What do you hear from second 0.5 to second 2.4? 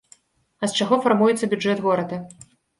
А з чаго фармуецца бюджэт горада?